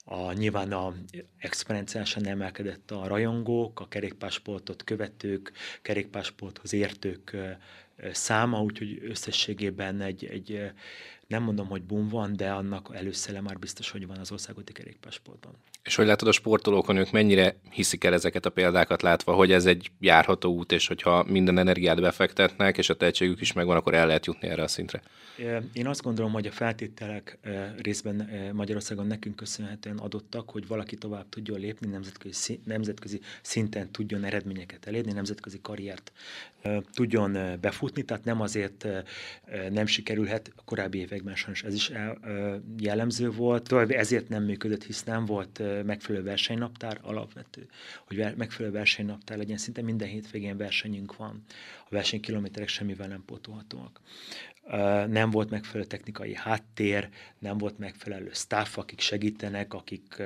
A, 0.04 0.32
nyilván 0.32 0.72
a 0.72 0.94
exponenciálisan 1.38 2.26
emelkedett 2.26 2.90
a 2.90 3.06
rajongók, 3.06 3.80
a 3.80 3.88
kerékpásportot 3.88 4.84
követők, 4.84 5.52
kerékpásporthoz 5.82 6.72
értők 6.72 7.30
uh, 7.34 7.50
száma, 8.12 8.62
úgyhogy 8.62 8.98
összességében 9.02 10.00
egy, 10.00 10.24
egy 10.24 10.72
nem 11.26 11.42
mondom, 11.42 11.66
hogy 11.66 11.82
boom 11.82 12.08
van, 12.08 12.36
de 12.36 12.50
annak 12.50 12.90
előszele 12.92 13.40
már 13.40 13.58
biztos, 13.58 13.90
hogy 13.90 14.06
van 14.06 14.18
az 14.18 14.32
országúti 14.32 14.72
kerékpásportban. 14.72 15.52
És 15.84 15.94
hogy 15.94 16.06
látod 16.06 16.28
a 16.28 16.32
sportolókon, 16.32 16.96
ők 16.96 17.10
mennyire 17.10 17.56
hiszik 17.70 18.04
el 18.04 18.12
ezeket 18.12 18.46
a 18.46 18.50
példákat 18.50 19.02
látva, 19.02 19.32
hogy 19.32 19.52
ez 19.52 19.66
egy 19.66 19.90
járható 20.00 20.54
út, 20.54 20.72
és 20.72 20.86
hogyha 20.86 21.24
minden 21.28 21.58
energiát 21.58 22.00
befektetnek, 22.00 22.78
és 22.78 22.88
a 22.88 22.96
tehetségük 22.96 23.40
is 23.40 23.52
megvan, 23.52 23.76
akkor 23.76 23.94
el 23.94 24.06
lehet 24.06 24.26
jutni 24.26 24.48
erre 24.48 24.62
a 24.62 24.68
szintre? 24.68 25.02
Én 25.72 25.86
azt 25.86 26.02
gondolom, 26.02 26.32
hogy 26.32 26.46
a 26.46 26.50
feltételek 26.50 27.38
részben 27.82 28.30
Magyarországon 28.52 29.06
nekünk 29.06 29.36
köszönhetően 29.36 29.98
adottak, 29.98 30.50
hogy 30.50 30.66
valaki 30.66 30.96
tovább 30.96 31.28
tudjon 31.28 31.60
lépni, 31.60 31.88
nemzetközi, 31.88 32.60
nemzetközi 32.64 33.20
szinten 33.42 33.90
tudjon 33.90 34.24
eredményeket 34.24 34.86
elérni, 34.86 35.12
nemzetközi 35.12 35.58
karriert 35.62 36.12
tudjon 36.94 37.58
befutni, 37.60 38.02
tehát 38.02 38.24
nem 38.24 38.40
azért 38.40 38.86
nem 39.70 39.86
sikerülhet, 39.86 40.52
a 40.56 40.62
korábbi 40.64 40.98
években 41.16 41.34
sajnos 41.34 41.62
ez 41.62 41.74
is 41.74 41.90
jellemző 42.78 43.30
volt, 43.30 43.68
további 43.68 43.94
ezért 43.94 44.28
nem 44.28 44.44
működött, 44.44 44.84
hisz 44.84 45.02
nem 45.02 45.24
volt 45.24 45.62
megfelelő 45.84 46.24
versenynaptár 46.24 46.98
alapvető, 47.02 47.68
hogy 48.06 48.36
megfelelő 48.36 48.74
versenynaptár 48.74 49.38
legyen, 49.38 49.56
szinte 49.56 49.82
minden 49.82 50.08
hétvégén 50.08 50.56
versenyünk 50.56 51.16
van, 51.16 51.42
a 51.84 51.88
versenykilométerek 51.90 52.68
semmivel 52.68 53.08
nem 53.08 53.24
pótolhatóak 53.26 54.00
nem 55.08 55.30
volt 55.30 55.50
megfelelő 55.50 55.88
technikai 55.88 56.34
háttér, 56.34 57.08
nem 57.38 57.58
volt 57.58 57.78
megfelelő 57.78 58.30
staff, 58.32 58.76
akik 58.76 59.00
segítenek, 59.00 59.74
akik 59.74 60.22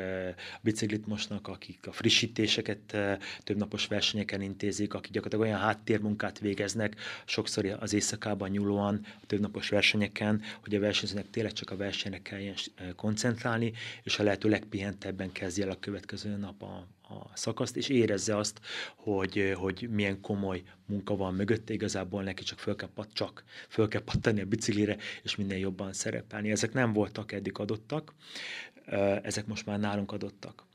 biciklit 0.61 1.07
mosnak, 1.07 1.49
akik 1.49 1.87
a 1.87 1.93
frissítéseket 1.93 2.97
többnapos 3.45 3.87
versenyeken 3.87 4.41
intézik, 4.41 4.95
akik 4.95 5.13
gyakorlatilag 5.13 5.53
olyan 5.53 5.67
háttérmunkát 5.67 6.39
végeznek, 6.39 6.97
sokszor 7.25 7.77
az 7.81 7.93
éjszakában 7.93 8.51
nyúlóan 8.51 9.01
a 9.23 9.27
többnapos 9.27 9.69
versenyeken, 9.69 10.43
hogy 10.61 10.75
a 10.75 10.80
versenyzőnek 10.81 11.31
tényleg 11.31 11.53
csak 11.53 11.71
a 11.71 11.77
versenyre 11.77 12.23
kelljen 12.23 12.55
koncentrálni, 12.97 13.73
és 14.03 14.19
a 14.19 14.23
lehető 14.23 14.49
legpihentebben 14.49 15.33
kezdje 15.33 15.65
el 15.65 15.71
a 15.71 15.79
következő 15.81 16.37
nap 16.37 16.63
a, 16.63 16.87
a 17.03 17.31
szakaszt, 17.35 17.77
és 17.77 17.89
érezze 17.89 18.37
azt, 18.37 18.61
hogy, 18.97 19.53
hogy 19.57 19.89
milyen 19.91 20.21
komoly 20.21 20.63
munka 20.87 21.17
van 21.17 21.35
mögötte, 21.35 21.73
igazából 21.73 22.23
neki 22.23 22.43
csak 22.43 22.59
föl 22.59 22.77
kell, 22.77 22.91
pat, 22.95 23.13
csak 23.13 23.45
föl 23.69 23.89
kell 23.89 24.03
pattani 24.03 24.41
a 24.41 24.47
biciklire, 24.47 24.97
és 25.23 25.37
minden 25.37 25.59
jobban 25.59 25.93
szerepelni. 25.93 26.51
Ezek 26.51 26.73
nem 26.73 26.93
voltak 26.93 27.33
eddig 27.33 27.59
adottak, 27.59 28.15
ezek 29.23 29.47
most 29.47 29.67
már 29.67 29.79
nálunk 29.79 30.13
adottak. 30.13 30.69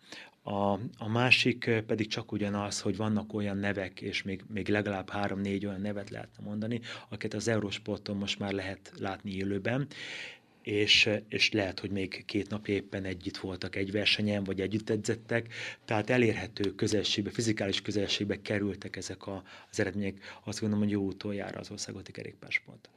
A, 0.47 0.79
a 0.97 1.09
másik 1.09 1.69
pedig 1.87 2.07
csak 2.07 2.31
ugyanaz, 2.31 2.81
hogy 2.81 2.97
vannak 2.97 3.33
olyan 3.33 3.57
nevek, 3.57 4.01
és 4.01 4.23
még, 4.23 4.43
még 4.47 4.67
legalább 4.67 5.09
három-négy 5.09 5.65
olyan 5.65 5.81
nevet 5.81 6.09
lehetne 6.09 6.43
mondani, 6.43 6.79
akiket 7.09 7.33
az 7.33 7.47
Eurosporton 7.47 8.17
most 8.17 8.39
már 8.39 8.51
lehet 8.51 8.93
látni 8.97 9.31
élőben, 9.31 9.87
és, 10.61 11.09
és 11.29 11.51
lehet, 11.51 11.79
hogy 11.79 11.91
még 11.91 12.23
két 12.25 12.49
nap 12.49 12.67
éppen 12.67 13.03
együtt 13.03 13.37
voltak 13.37 13.75
egy 13.75 13.91
versenyen, 13.91 14.43
vagy 14.43 14.61
együtt 14.61 14.89
edzettek, 14.89 15.53
tehát 15.85 16.09
elérhető 16.09 16.75
közelségbe, 16.75 17.29
fizikális 17.29 17.81
közelségbe 17.81 18.41
kerültek 18.41 18.95
ezek 18.95 19.27
a, 19.27 19.43
az 19.71 19.79
eredmények, 19.79 20.39
azt 20.43 20.59
gondolom, 20.59 20.83
hogy 20.83 20.93
jó 20.93 21.03
úton 21.03 21.33
jár 21.33 21.57
az 21.57 21.71
országoti 21.71 22.11
kerékpárspont. 22.11 22.89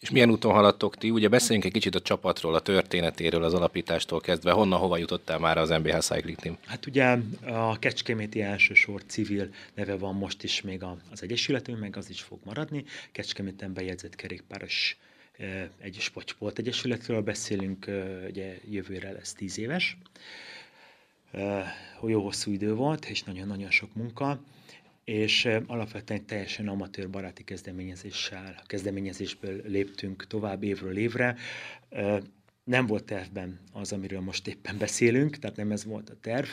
És 0.00 0.10
milyen 0.10 0.30
úton 0.30 0.52
haladtok 0.52 0.96
ti? 0.96 1.10
Ugye 1.10 1.28
beszéljünk 1.28 1.66
egy 1.66 1.72
kicsit 1.72 1.94
a 1.94 2.00
csapatról, 2.00 2.54
a 2.54 2.60
történetéről, 2.60 3.44
az 3.44 3.54
alapítástól 3.54 4.20
kezdve. 4.20 4.50
Honnan, 4.50 4.78
hova 4.78 4.96
jutottál 4.96 5.38
már 5.38 5.58
az 5.58 5.68
MBH 5.70 5.98
Cycling 5.98 6.38
Team? 6.38 6.58
Hát 6.66 6.86
ugye 6.86 7.18
a 7.44 7.78
Kecskeméti 7.78 8.42
elsősor 8.42 9.02
civil 9.06 9.54
neve 9.74 9.96
van 9.96 10.14
most 10.14 10.42
is 10.42 10.60
még 10.60 10.82
az 11.10 11.22
Egyesületünk, 11.22 11.78
meg 11.78 11.96
az 11.96 12.10
is 12.10 12.20
fog 12.20 12.38
maradni. 12.44 12.84
Kecskeméten 13.12 13.72
bejegyzett 13.72 14.14
kerékpáros 14.14 14.96
egy 15.80 15.96
sportegyesületről 16.24 17.20
beszélünk, 17.20 17.86
ugye 18.28 18.58
jövőre 18.70 19.12
lesz 19.12 19.32
tíz 19.32 19.58
éves. 19.58 19.96
Jó 22.06 22.22
hosszú 22.22 22.52
idő 22.52 22.74
volt, 22.74 23.04
és 23.04 23.22
nagyon-nagyon 23.22 23.70
sok 23.70 23.94
munka, 23.94 24.40
és 25.04 25.48
alapvetően 25.66 26.20
egy 26.20 26.26
teljesen 26.26 26.68
amatőr 26.68 27.10
baráti 27.10 27.44
kezdeményezéssel, 27.44 28.54
a 28.62 28.66
kezdeményezésből 28.66 29.60
léptünk 29.66 30.26
tovább 30.26 30.62
évről 30.62 30.96
évre. 30.96 31.36
Nem 32.64 32.86
volt 32.86 33.04
tervben 33.04 33.60
az, 33.72 33.92
amiről 33.92 34.20
most 34.20 34.48
éppen 34.48 34.78
beszélünk, 34.78 35.38
tehát 35.38 35.56
nem 35.56 35.70
ez 35.70 35.84
volt 35.84 36.10
a 36.10 36.16
terv, 36.20 36.48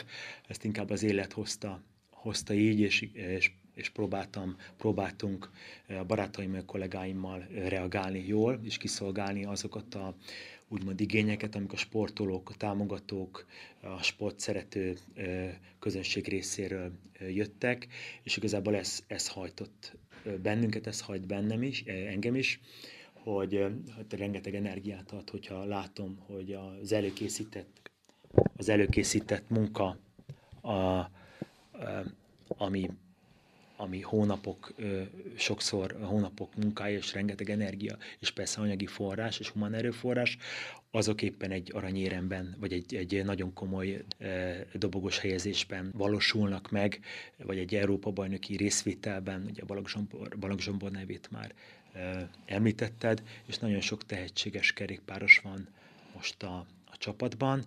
ezt 0.48 0.64
inkább 0.64 0.90
az 0.90 1.02
élet 1.02 1.32
hozta, 1.32 1.82
hozta 2.10 2.54
így, 2.54 2.80
és, 2.80 3.00
és 3.12 3.52
és 3.74 3.88
próbáltam, 3.88 4.56
próbáltunk 4.76 5.50
a 5.88 6.04
barátaimmal, 6.04 6.64
kollégáimmal 6.64 7.46
reagálni 7.68 8.24
jól, 8.26 8.60
és 8.62 8.76
kiszolgálni 8.76 9.44
azokat 9.44 9.94
a 9.94 10.14
úgymond 10.72 11.00
igényeket, 11.00 11.54
amik 11.54 11.72
a 11.72 11.76
sportolók, 11.76 12.50
a 12.50 12.54
támogatók, 12.54 13.46
a 13.80 14.02
sport 14.02 14.38
szerető 14.38 14.96
közönség 15.78 16.28
részéről 16.28 16.92
jöttek, 17.28 17.86
és 18.22 18.36
igazából 18.36 18.76
ez, 18.76 19.04
ez 19.06 19.28
hajtott 19.28 19.92
bennünket, 20.42 20.86
ez 20.86 21.00
hajt 21.00 21.26
bennem 21.26 21.62
is, 21.62 21.82
engem 21.82 22.34
is, 22.34 22.60
hogy 23.12 23.66
hát 23.96 24.12
rengeteg 24.12 24.54
energiát 24.54 25.10
ad, 25.10 25.30
hogyha 25.30 25.64
látom, 25.64 26.18
hogy 26.26 26.52
az 26.52 26.92
előkészített, 26.92 27.90
az 28.56 28.68
előkészített 28.68 29.48
munka, 29.48 29.98
a, 30.62 31.10
ami 32.46 32.90
ami 33.80 34.00
hónapok, 34.00 34.74
sokszor 35.36 35.96
hónapok 36.02 36.54
munkája 36.56 36.96
és 36.96 37.12
rengeteg 37.12 37.50
energia, 37.50 37.96
és 38.18 38.30
persze 38.30 38.60
anyagi 38.60 38.86
forrás 38.86 39.38
és 39.38 39.48
humán 39.48 39.74
erőforrás, 39.74 40.36
azok 40.90 41.22
éppen 41.22 41.50
egy 41.50 41.70
aranyéremben, 41.74 42.56
vagy 42.58 42.72
egy, 42.72 42.94
egy 42.94 43.24
nagyon 43.24 43.52
komoly 43.52 44.04
dobogos 44.72 45.18
helyezésben 45.18 45.92
valósulnak 45.96 46.70
meg, 46.70 47.00
vagy 47.36 47.58
egy 47.58 47.74
Európa-bajnoki 47.74 48.56
részvételben, 48.56 49.46
ugye 49.50 49.64
Balogh 49.64 49.88
Zsombor, 49.88 50.38
Balogh 50.38 50.62
Zsombor 50.62 50.90
nevét 50.90 51.30
már 51.30 51.54
említetted, 52.44 53.22
és 53.46 53.58
nagyon 53.58 53.80
sok 53.80 54.06
tehetséges 54.06 54.72
kerékpáros 54.72 55.38
van 55.38 55.68
most 56.14 56.42
a, 56.42 56.66
a 56.84 56.96
csapatban, 56.98 57.64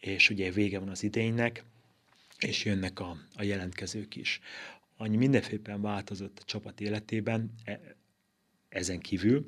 és 0.00 0.30
ugye 0.30 0.50
vége 0.50 0.78
van 0.78 0.88
az 0.88 1.02
idénynek, 1.02 1.64
és 2.38 2.64
jönnek 2.64 3.00
a, 3.00 3.16
a 3.36 3.42
jelentkezők 3.42 4.16
is 4.16 4.40
annyi 5.00 5.16
mindenféleképpen 5.16 5.80
változott 5.80 6.38
a 6.40 6.44
csapat 6.44 6.80
életében, 6.80 7.52
e, 7.64 7.80
ezen 8.68 8.98
kívül, 8.98 9.46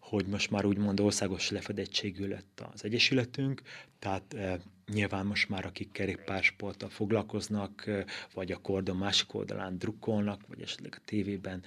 hogy 0.00 0.26
most 0.26 0.50
már 0.50 0.64
úgymond 0.64 1.00
országos 1.00 1.50
lefedettségű 1.50 2.26
lett 2.26 2.64
az 2.72 2.84
Egyesületünk, 2.84 3.62
tehát 3.98 4.34
e, 4.34 4.60
nyilván 4.92 5.26
most 5.26 5.48
már 5.48 5.64
akik 5.66 5.92
kerékpársporttal 5.92 6.88
foglalkoznak, 6.88 7.86
e, 7.86 8.04
vagy 8.34 8.52
a 8.52 8.56
kordon 8.56 8.96
másik 8.96 9.34
oldalán 9.34 9.78
drukkolnak, 9.78 10.46
vagy 10.46 10.62
esetleg 10.62 10.94
a 10.96 11.04
tévében, 11.04 11.62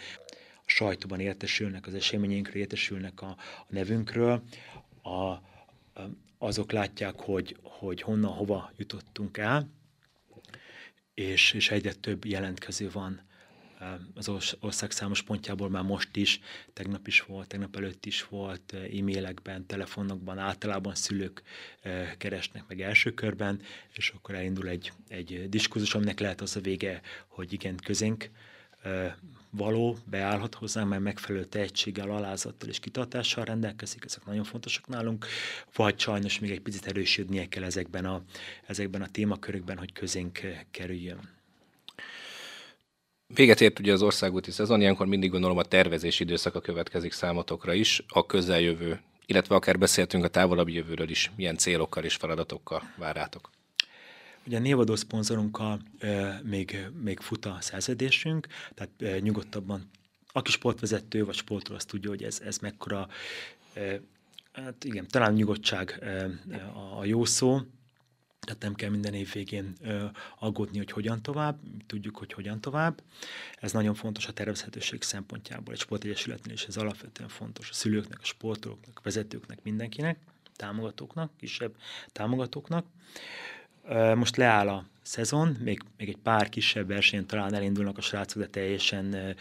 a 0.56 0.70
sajtóban 0.70 1.20
értesülnek, 1.20 1.88
az 1.88 1.94
eseményeinkről 1.94 2.62
értesülnek 2.62 3.22
a, 3.22 3.30
a 3.60 3.68
nevünkről, 3.70 4.44
a, 5.02 5.10
a, 5.10 5.42
azok 6.38 6.72
látják, 6.72 7.20
hogy, 7.20 7.58
hogy 7.62 8.02
honnan, 8.02 8.32
hova 8.32 8.72
jutottunk 8.78 9.38
el, 9.38 9.70
és, 11.20 11.54
és 11.54 11.72
egyre 11.72 11.94
több 11.94 12.26
jelentkező 12.26 12.90
van 12.92 13.22
az 14.16 14.56
ország 14.60 14.92
számos 14.92 15.22
pontjából 15.22 15.70
már 15.70 15.84
most 15.84 16.16
is, 16.16 16.40
tegnap 16.74 17.08
is 17.08 17.22
volt, 17.22 17.48
tegnap 17.48 17.76
előtt 17.76 18.06
is 18.06 18.24
volt, 18.28 18.74
e-mailekben, 18.74 19.66
telefonokban, 19.66 20.38
általában 20.38 20.96
szülők 20.96 21.44
keresnek 22.18 22.64
meg 22.68 22.82
első 22.82 23.14
körben, 23.14 23.62
és 23.94 24.10
akkor 24.10 24.36
elindul 24.36 24.68
egy, 24.68 24.92
egy 25.08 25.50
diskurzus, 25.50 25.96
aminek 25.96 26.20
lehet 26.20 26.42
az 26.42 26.56
a 26.56 26.60
vége, 26.60 27.02
hogy 27.28 27.54
igen, 27.54 27.76
közénk 27.78 28.30
való, 29.50 29.98
beállhat 30.10 30.56
hozzá, 30.56 30.84
mert 30.84 31.02
megfelelő 31.02 31.46
tehetséggel, 31.46 32.10
alázattal 32.10 32.70
és 32.70 32.80
kitartással 32.80 33.44
rendelkezik, 33.44 34.06
ezek 34.06 34.26
nagyon 34.26 34.44
fontosak 34.44 34.88
nálunk, 34.88 35.26
vagy 35.76 36.00
sajnos 36.00 36.40
még 36.40 36.52
egy 36.52 36.62
picit 36.62 36.86
erősödnie 36.86 37.48
kell 37.48 37.64
ezekben 37.64 38.06
a, 38.06 38.22
ezekben 38.66 39.02
a 39.02 39.08
témakörökben, 39.12 39.78
hogy 39.78 39.94
közénk 39.94 40.40
kerüljön. 40.72 41.36
Véget 43.34 43.62
ért 43.62 43.80
ugye 43.80 43.94
az 43.94 44.02
országúti 44.02 44.52
szezon, 44.52 44.82
ilyenkor 44.82 45.06
mindig 45.08 45.32
gondolom 45.32 45.58
a 45.58 45.64
tervezési 45.64 46.24
időszaka 46.24 46.62
következik 46.62 47.12
számotokra 47.12 47.74
is, 47.74 48.04
a 48.08 48.26
közeljövő, 48.26 49.02
illetve 49.26 49.56
akár 49.56 49.78
beszéltünk 49.78 50.24
a 50.24 50.28
távolabbi 50.28 50.74
jövőről 50.74 51.10
is, 51.10 51.32
milyen 51.36 51.58
célokkal 51.58 52.04
és 52.04 52.16
feladatokkal 52.16 52.94
várátok. 52.96 53.50
Ugye 54.48 54.58
a 54.58 54.60
névadó 54.60 54.96
szponzorunkkal 54.96 55.82
még, 56.44 56.88
még 57.02 57.20
fut 57.20 57.46
a 57.46 57.58
szerződésünk, 57.60 58.48
tehát 58.74 59.22
nyugodtabban, 59.22 59.90
aki 60.32 60.52
sportvezető 60.52 61.26
vagy 61.26 61.36
sportról, 61.36 61.78
azt 61.78 61.88
tudja, 61.88 62.10
hogy 62.10 62.24
ez, 62.24 62.40
ez 62.40 62.58
mekkora, 62.58 63.08
hát 64.52 64.84
igen, 64.84 65.08
talán 65.08 65.34
nyugodtság 65.34 66.04
a, 66.74 67.00
a 67.00 67.06
jó 67.06 67.26
szó, 67.26 67.62
tehát 68.40 68.62
nem 68.62 68.76
kell 68.76 68.90
minden 68.90 69.14
év 69.14 69.32
végén 69.34 69.74
ö, 69.82 70.06
aggódni, 70.40 70.78
hogy 70.78 70.92
hogyan 70.92 71.22
tovább, 71.22 71.60
tudjuk, 71.88 72.18
hogy 72.18 72.34
hogyan 72.34 72.62
tovább. 72.62 73.02
Ez 73.60 73.72
nagyon 73.72 73.96
fontos 73.96 74.28
a 74.28 74.34
tervezhetőség 74.34 75.02
szempontjából, 75.02 75.74
egy 75.74 75.80
sportegyesületnél 75.80 76.54
is 76.54 76.66
ez 76.66 76.78
alapvetően 76.78 77.30
fontos 77.30 77.70
a 77.70 77.74
szülőknek, 77.74 78.20
a 78.22 78.26
sportolóknak, 78.26 78.98
a 78.98 79.02
vezetőknek, 79.04 79.64
mindenkinek, 79.64 80.20
támogatóknak, 80.56 81.32
kisebb 81.38 81.76
támogatóknak. 82.12 82.86
Most 84.16 84.36
leáll 84.36 84.68
a 84.70 84.86
szezon, 85.02 85.58
még, 85.64 85.82
még 85.98 86.10
egy 86.10 86.18
pár 86.18 86.50
kisebb 86.50 86.88
versenyen 86.88 87.28
talán 87.28 87.54
elindulnak 87.54 87.98
a 87.98 88.02
srácok, 88.02 88.42
de 88.42 88.48
teljesen 88.48 89.36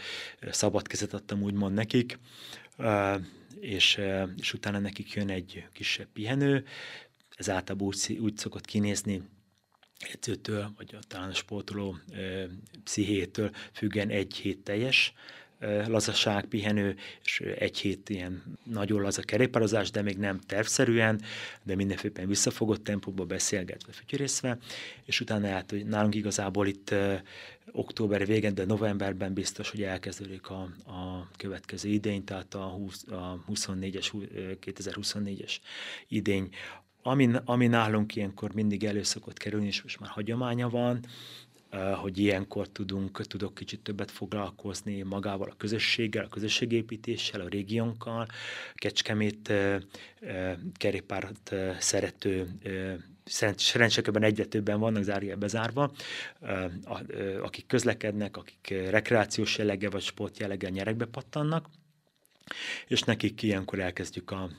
szabad 0.51 0.87
kezet 0.87 1.15
adtam 1.15 1.43
úgymond 1.43 1.75
nekik. 1.75 2.19
És, 3.61 4.01
és 4.37 4.53
utána 4.53 4.79
nekik 4.79 5.13
jön 5.13 5.31
egy 5.31 5.65
kisebb 5.73 6.09
pihenő, 6.13 6.65
ez 7.37 7.51
általában 7.51 7.87
úgy, 7.87 8.19
úgy 8.21 8.37
szokott 8.37 8.65
kinézni, 8.65 9.23
edzőtől, 10.13 10.73
vagy 10.77 10.95
a 10.95 10.99
talán 11.07 11.31
a 11.31 11.35
sportoló 11.35 11.99
ö, 12.13 12.45
pszichétől 12.85 13.51
függen 13.73 14.09
egy 14.09 14.35
hét 14.35 14.59
teljes 14.59 15.13
lazaság, 15.87 16.45
pihenő, 16.45 16.97
és 17.25 17.41
egy 17.41 17.79
hét 17.79 18.09
ilyen 18.09 18.43
nagyon 18.65 19.03
laza 19.03 19.23
kerékpározás, 19.23 19.91
de 19.91 20.03
még 20.03 20.17
nem 20.17 20.41
tervszerűen, 20.41 21.21
de 21.63 21.75
mindenféppen 21.75 22.29
visszafogott 22.29 22.85
tempóba 22.85 23.25
beszélgetve, 23.25 23.93
fütyörészve, 23.93 24.59
és 25.05 25.21
utána 25.21 25.49
hát, 25.49 25.71
hogy 25.71 25.87
nálunk 25.87 26.15
igazából 26.15 26.67
itt 26.67 26.95
október 27.73 28.27
végén, 28.27 28.55
de 28.55 28.65
novemberben 28.65 29.33
biztos, 29.33 29.71
hogy 29.71 29.83
elkezdődik 29.83 30.51
a, 30.51 30.61
a 30.87 31.31
következő 31.37 31.89
idény, 31.89 32.25
tehát 32.25 32.55
a, 32.55 32.63
20, 32.63 33.05
a 33.09 33.45
24-es, 33.49 34.13
2024-es 34.61 35.57
idény, 36.09 36.49
ami, 37.03 37.31
ami 37.45 37.67
nálunk 37.67 38.17
ilyenkor 38.17 38.53
mindig 38.55 38.85
elő 38.85 39.03
szokott 39.03 39.39
kerülni, 39.39 39.67
és 39.67 39.83
most 39.83 40.01
már 40.01 40.11
hagyománya 40.11 40.69
van, 40.69 41.01
hogy 41.95 42.19
ilyenkor 42.19 42.69
tudunk, 42.69 43.27
tudok 43.27 43.55
kicsit 43.55 43.81
többet 43.81 44.11
foglalkozni 44.11 45.03
magával 45.03 45.49
a 45.49 45.57
közösséggel, 45.57 46.25
a 46.25 46.29
közösségépítéssel, 46.29 47.41
a 47.41 47.49
régiónkkal, 47.49 48.27
Kecskemét 48.75 49.53
kerékpárt 50.75 51.55
szerető 51.79 52.49
szerencsékben 53.57 54.23
egyre 54.23 54.45
többen 54.45 54.81
vannak 54.81 55.03
zárja 55.03 55.37
bezárva, 55.37 55.93
akik 57.41 57.67
közlekednek, 57.67 58.37
akik 58.37 58.75
rekreációs 58.91 59.59
jelleggel 59.59 59.91
vagy 59.91 60.03
sport 60.03 60.39
jelleggel 60.39 60.71
nyerekbe 60.71 61.05
pattannak, 61.05 61.67
és 62.87 63.03
nekik 63.03 63.43
ilyenkor 63.43 63.79
elkezdjük 63.79 64.31
a, 64.31 64.43
a 64.43 64.51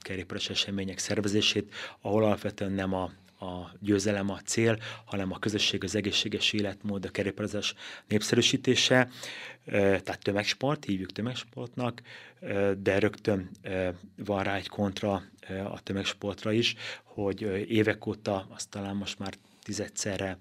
kerékpáros 0.00 0.50
események 0.50 0.98
szervezését, 0.98 1.74
ahol 2.00 2.24
alapvetően 2.24 2.72
nem 2.72 2.94
a, 2.94 3.12
a 3.40 3.70
győzelem 3.80 4.30
a 4.30 4.40
cél, 4.40 4.78
hanem 5.04 5.32
a 5.32 5.38
közösség, 5.38 5.84
az 5.84 5.94
egészséges 5.94 6.52
életmód, 6.52 7.04
a 7.04 7.10
kerékpározás 7.10 7.74
népszerűsítése, 8.08 9.08
tehát 9.66 10.18
tömegsport, 10.22 10.84
hívjuk 10.84 11.12
tömegsportnak, 11.12 12.02
de 12.78 12.98
rögtön 12.98 13.50
van 14.16 14.42
rá 14.42 14.54
egy 14.54 14.68
kontra 14.68 15.22
a 15.70 15.82
tömegsportra 15.82 16.52
is, 16.52 16.74
hogy 17.02 17.40
évek 17.68 18.06
óta, 18.06 18.46
azt 18.54 18.68
talán 18.68 18.96
most 18.96 19.18
már 19.18 19.34
tizedszerre 19.62 20.36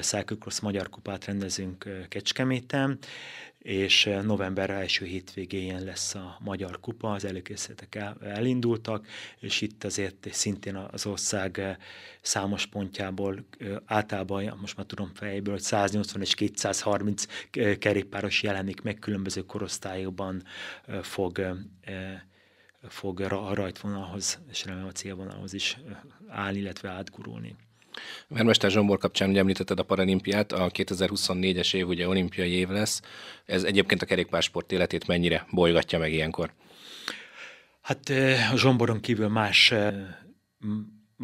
Cyclocross 0.00 0.60
Magyar 0.60 0.88
Kupát 0.88 1.24
rendezünk 1.24 1.88
Kecskeméten, 2.08 2.98
és 3.64 4.10
november 4.22 4.70
első 4.70 5.04
hétvégén 5.04 5.84
lesz 5.84 6.14
a 6.14 6.36
Magyar 6.40 6.80
Kupa, 6.80 7.12
az 7.12 7.24
előkészületek 7.24 7.94
el, 7.94 8.16
elindultak, 8.22 9.06
és 9.38 9.60
itt 9.60 9.84
azért 9.84 10.28
szintén 10.30 10.76
az 10.76 11.06
ország 11.06 11.78
számos 12.20 12.66
pontjából 12.66 13.44
általában, 13.84 14.58
most 14.60 14.76
már 14.76 14.86
tudom 14.86 15.10
fejből, 15.14 15.54
hogy 15.54 15.62
180 15.62 16.22
és 16.22 16.34
230 16.34 17.24
kerékpáros 17.78 18.42
jelenik 18.42 18.82
meg 18.82 18.98
különböző 18.98 19.40
korosztályokban 19.40 20.42
fog 21.02 21.56
fog 22.88 23.20
a 23.20 23.54
rajtvonalhoz, 23.54 24.38
és 24.50 24.64
remélem 24.64 24.88
a 24.88 24.92
célvonalhoz 24.92 25.52
is 25.52 25.78
állni, 26.28 26.58
illetve 26.58 26.88
átgurulni. 26.88 27.56
Vermester 28.28 28.70
Zsombor 28.70 28.98
kapcsán 28.98 29.28
ugye 29.28 29.38
említetted 29.38 29.78
a 29.78 29.82
paralimpiát, 29.82 30.52
a 30.52 30.70
2024-es 30.70 31.74
év 31.74 31.88
ugye 31.88 32.08
olimpiai 32.08 32.50
év 32.50 32.68
lesz. 32.68 33.02
Ez 33.44 33.62
egyébként 33.62 34.02
a 34.02 34.06
kerékpársport 34.06 34.72
életét 34.72 35.06
mennyire 35.06 35.46
bolygatja 35.50 35.98
meg 35.98 36.12
ilyenkor? 36.12 36.52
Hát 37.80 38.08
a 38.52 38.56
Zsomboron 38.56 39.00
kívül 39.00 39.28
más 39.28 39.74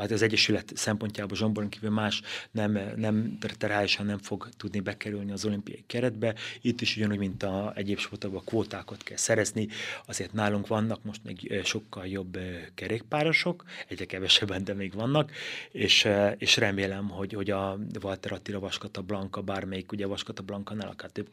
majd 0.00 0.12
az 0.12 0.22
Egyesület 0.22 0.72
szempontjából 0.74 1.36
Zsomboron 1.36 1.68
kívül 1.68 1.90
más 1.90 2.22
nem, 2.50 2.78
nem 2.96 3.38
terálisan 3.58 4.06
nem 4.06 4.18
fog 4.18 4.48
tudni 4.56 4.80
bekerülni 4.80 5.32
az 5.32 5.44
olimpiai 5.44 5.84
keretbe. 5.86 6.34
Itt 6.60 6.80
is 6.80 6.96
ugyanúgy, 6.96 7.18
mint 7.18 7.42
a 7.42 7.72
egyéb 7.76 7.98
sportokban 7.98 8.44
kvótákat 8.44 9.02
kell 9.02 9.16
szerezni, 9.16 9.68
azért 10.06 10.32
nálunk 10.32 10.66
vannak 10.66 11.04
most 11.04 11.20
még 11.24 11.60
sokkal 11.64 12.06
jobb 12.06 12.38
kerékpárosok, 12.74 13.64
egyre 13.88 14.04
kevesebben, 14.04 14.64
de 14.64 14.74
még 14.74 14.94
vannak, 14.94 15.32
és, 15.70 16.08
és 16.38 16.56
remélem, 16.56 17.08
hogy, 17.08 17.32
hogy 17.32 17.50
a 17.50 17.78
Walter 18.02 18.32
Attila, 18.32 18.58
Vaskata 18.58 19.02
Blanka, 19.02 19.40
bármelyik, 19.40 19.92
ugye 19.92 20.06
Vaskata 20.06 20.42
Blanka-nál 20.42 20.88
akár 20.88 21.10
több 21.10 21.28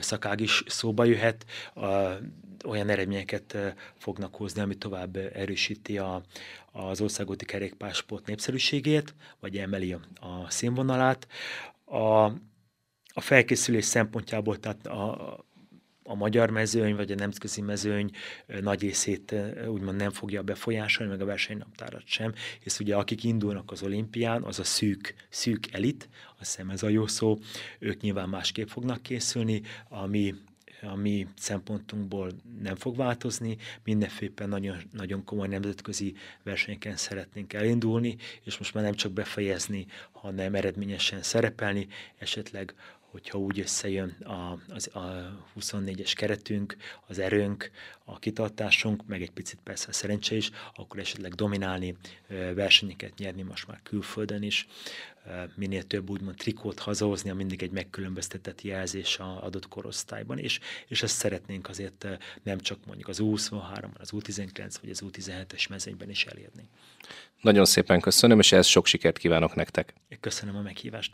szakág 0.00 0.40
is 0.40 0.62
szóba 0.66 1.04
jöhet, 1.04 1.44
a, 1.74 1.84
olyan 2.64 2.88
eredményeket 2.88 3.56
fognak 3.98 4.34
hozni, 4.34 4.60
ami 4.60 4.74
tovább 4.74 5.16
erősíti 5.16 5.98
a, 5.98 6.22
az 6.76 7.00
országúti 7.00 7.44
kerékpásport 7.44 8.26
népszerűségét, 8.26 9.14
vagy 9.40 9.56
emeli 9.56 9.92
a, 9.92 10.00
színvonalát. 10.48 11.28
A, 11.84 12.24
a 13.14 13.20
felkészülés 13.20 13.84
szempontjából, 13.84 14.58
tehát 14.58 14.86
a, 14.86 15.36
a 16.02 16.14
magyar 16.14 16.50
mezőny, 16.50 16.96
vagy 16.96 17.12
a 17.12 17.14
nemzetközi 17.14 17.60
mezőny 17.60 18.10
nagy 18.60 18.80
részét 18.80 19.34
úgymond 19.68 19.96
nem 19.96 20.10
fogja 20.10 20.42
befolyásolni, 20.42 21.12
meg 21.12 21.20
a 21.20 21.24
versenynaptárat 21.24 22.06
sem, 22.06 22.32
és 22.60 22.78
ugye 22.78 22.96
akik 22.96 23.24
indulnak 23.24 23.70
az 23.70 23.82
olimpián, 23.82 24.42
az 24.42 24.58
a 24.58 24.64
szűk, 24.64 25.14
szűk 25.28 25.72
elit, 25.72 26.08
azt 26.38 26.50
hiszem 26.50 26.70
ez 26.70 26.82
a 26.82 26.88
jó 26.88 27.06
szó, 27.06 27.38
ők 27.78 28.00
nyilván 28.00 28.28
másképp 28.28 28.68
fognak 28.68 29.02
készülni, 29.02 29.62
ami 29.88 30.34
a 30.82 30.94
mi 30.94 31.26
szempontunkból 31.36 32.30
nem 32.62 32.76
fog 32.76 32.96
változni, 32.96 33.56
mindenféppen 33.84 34.48
nagyon, 34.48 34.76
nagyon 34.92 35.24
komoly 35.24 35.48
nemzetközi 35.48 36.14
versenyeken 36.42 36.96
szeretnénk 36.96 37.52
elindulni, 37.52 38.16
és 38.42 38.58
most 38.58 38.74
már 38.74 38.84
nem 38.84 38.94
csak 38.94 39.12
befejezni, 39.12 39.86
hanem 40.12 40.54
eredményesen 40.54 41.22
szerepelni, 41.22 41.88
esetleg 42.18 42.74
hogyha 43.16 43.38
úgy 43.38 43.60
összejön 43.60 44.10
a, 44.10 44.58
az, 44.68 44.94
a 44.94 45.36
24-es 45.60 46.12
keretünk, 46.14 46.76
az 47.06 47.18
erőnk, 47.18 47.70
a 48.04 48.18
kitartásunk, 48.18 49.06
meg 49.06 49.22
egy 49.22 49.30
picit 49.30 49.58
persze 49.62 49.86
a 49.88 49.92
szerencse 49.92 50.34
is, 50.34 50.50
akkor 50.74 51.00
esetleg 51.00 51.34
dominálni, 51.34 51.96
versenyeket 52.54 53.18
nyerni 53.18 53.42
most 53.42 53.66
már 53.66 53.80
külföldön 53.82 54.42
is, 54.42 54.66
minél 55.54 55.82
több 55.82 56.10
úgymond 56.10 56.36
trikót 56.36 56.78
hazahozni, 56.78 57.30
mindig 57.30 57.62
egy 57.62 57.70
megkülönböztetett 57.70 58.62
jelzés 58.62 59.18
a 59.18 59.44
adott 59.44 59.68
korosztályban, 59.68 60.38
és, 60.38 60.60
és 60.88 61.02
ezt 61.02 61.16
szeretnénk 61.16 61.68
azért 61.68 62.06
nem 62.42 62.60
csak 62.60 62.78
mondjuk 62.86 63.08
az 63.08 63.18
U23, 63.22 63.92
az 63.98 64.10
U19 64.12 64.74
vagy 64.80 64.90
az 64.90 65.02
U17-es 65.04 65.68
mezőnyben 65.68 66.10
is 66.10 66.24
elérni. 66.24 66.68
Nagyon 67.40 67.64
szépen 67.64 68.00
köszönöm, 68.00 68.38
és 68.38 68.52
ehhez 68.52 68.66
sok 68.66 68.86
sikert 68.86 69.18
kívánok 69.18 69.54
nektek. 69.54 69.94
Köszönöm 70.20 70.56
a 70.56 70.60
meghívást. 70.60 71.12